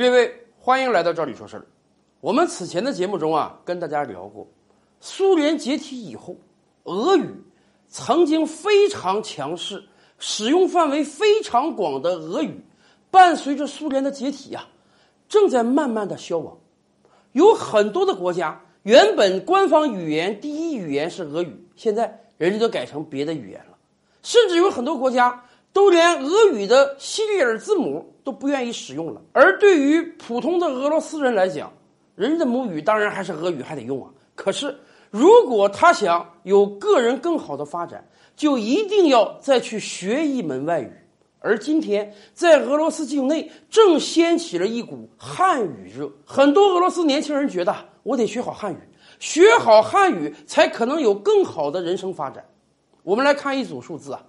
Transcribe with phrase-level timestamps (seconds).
[0.00, 1.66] 列位，欢迎来到这里说事儿。
[2.22, 4.48] 我们此前的节目中啊，跟大家聊过，
[4.98, 6.36] 苏联解体以后，
[6.84, 7.28] 俄语
[7.86, 9.84] 曾经非常强势、
[10.18, 12.64] 使用范围非常广的俄语，
[13.10, 14.64] 伴随着苏联的解体呀，
[15.28, 16.56] 正在慢慢的消亡。
[17.32, 23.76] 有很多的国家原本官方语言第一语言是俄语，现在人家都改成别的语言了，
[24.22, 25.44] 甚至有很多国家。
[25.72, 31.72] 都连俄语的西里尔字母都不愿意使用了，而对于普通的俄罗斯人来讲，
[32.16, 34.10] 人的母语当然还是俄语，还得用啊。
[34.34, 34.76] 可是，
[35.10, 38.04] 如果他想有个人更好的发展，
[38.34, 40.92] 就一定要再去学一门外语。
[41.38, 48.78] 而今天，在俄罗斯境内正掀起了一股汉语热，很多俄罗斯年轻人觉得，我得学好汉语，
[49.18, 52.44] 学好汉语才可能有更好的人生发展。
[53.02, 54.20] 我们来看一组数字啊。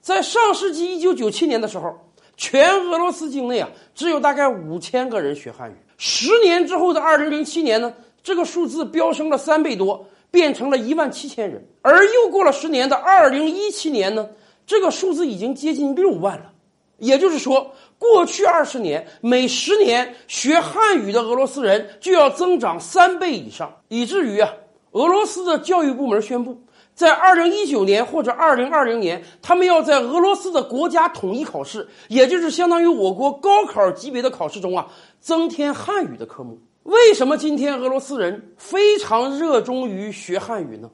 [0.00, 1.94] 在上世纪一九九七年的时候，
[2.36, 5.74] 全俄罗斯境内啊，只有大概五千个人学汉语。
[5.96, 7.92] 十年之后的二零零七年呢，
[8.22, 11.66] 这个数字飙升了三倍多，变成了一万七千人。
[11.82, 14.28] 而又过了十年的二零一七年呢，
[14.66, 16.52] 这个数字已经接近六万了。
[16.98, 24.52] 也就是说，过去二十年，每十年学汉语的俄罗斯人就要增长三倍以上，以至于啊，
[24.92, 26.60] 俄罗斯的教育部门宣布。
[26.98, 34.84] 在二零一九年或者二零二零年，他们要在俄罗斯的国家统一考试，也就是相当于我国高考级别的考试中啊，
[35.20, 36.58] 增添汉语的科目。
[36.82, 40.90] 为什么今天俄罗斯人非常热衷于学汉语呢？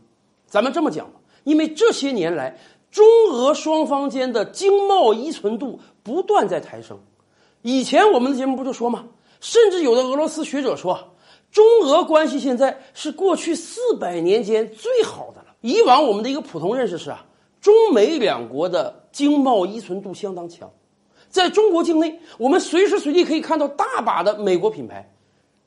[0.47, 1.13] 咱们这么讲吧，
[1.45, 2.55] 因为这些年来，
[2.91, 7.01] 中俄双方间的经贸依存度不断在抬升。
[7.63, 9.07] 以前我们的节目不就说吗？
[9.41, 11.15] 甚至有的俄罗斯学者说，
[11.51, 15.43] 中俄关系现在是过去四百年间最好的。
[15.65, 17.25] 以往我们的一个普通认识是啊，
[17.59, 20.71] 中美两国的经贸依存度相当强，
[21.31, 25.11] 在中国境内，我们随时随地可以看到大把的美国品牌，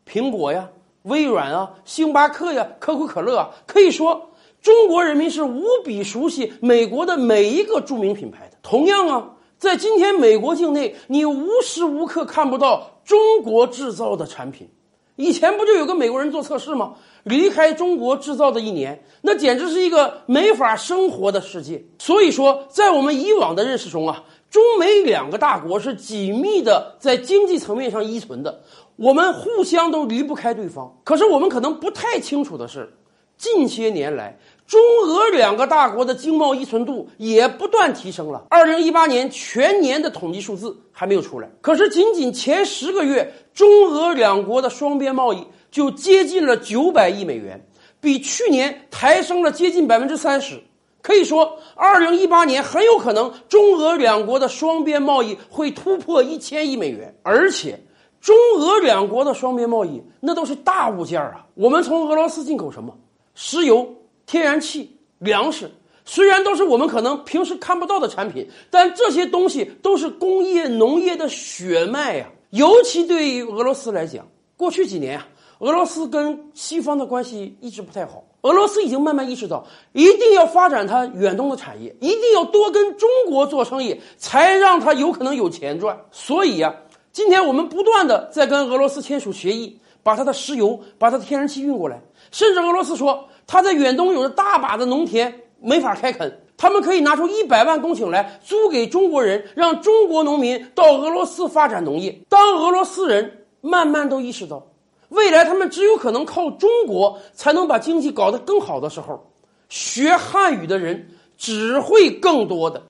[0.08, 0.70] 苹果呀、
[1.02, 4.30] 微软啊、星巴克呀、可口可乐啊，可以说
[4.62, 8.58] 中国人民是无比熟悉美国的每一个著名品牌的。
[8.62, 14.70] 同样啊，在今天美国境内，你无时无刻看不到中国制造的产品。
[15.18, 16.94] 以前不就有个美国人做测试吗？
[17.24, 21.84] 离开中国制造的一年，那简直是一个没法生活的世界。
[22.00, 28.62] 所以说，在我们以往的认识中啊，中美两个大国是紧密的在经济层面上依存的，
[28.96, 30.96] 我们互相都离不开对方。
[31.04, 32.94] 可是我们可能不太清楚的是，
[33.38, 34.40] 近些年来。
[34.68, 38.44] 中俄两个大国的经贸依存度也不断提升了。
[38.50, 45.42] 二零一八年全年的统计数字还没有出来，可是仅仅前十个月，中俄两国的双边贸易
[45.72, 47.66] 就接近了九百亿美元，
[48.02, 50.62] 比去年抬升了接近百分之三十。
[51.02, 57.80] 可以说，二零一八年很有可能中俄两国的双边贸易会突破一千亿美元，而且
[58.20, 61.46] 中俄两国的双边贸易那都是大物件啊。
[61.54, 62.94] 我们从俄罗斯进口什么？
[63.34, 63.88] 石油。
[64.28, 65.72] 天然气、粮食，
[66.04, 72.28] 虽然都是我们可能平时看不到的产品，但这些东西都是工业农业的血脉呀。
[72.50, 74.28] 尤其对于俄罗斯来讲，
[74.58, 75.28] 过去几年啊，
[75.60, 78.24] 俄罗斯跟西方的关系一直不太好。
[78.42, 85.98] 俄罗斯已经慢慢意识到，一定要发展它远东的产业，一定要多跟中国做生意，才让它有可能有钱赚。
[86.12, 86.76] 所以呀，
[87.14, 92.02] 今天我们不断的在跟俄罗斯签署协议，把它的石油、把它的天然气运过来，
[92.32, 93.26] 甚至俄罗斯说。
[93.48, 102.20] 他在远东有着大把的农田没法开垦，他们可以拿出一百万公顷来租给中国人，让中国农民到俄罗斯发展农业。
[102.28, 104.62] 当俄罗斯人慢慢都意识到，
[105.10, 109.32] 未来他们只有可能靠中国才能把经济搞得更好的时候，
[109.70, 112.84] 学汉语的人只会更多的。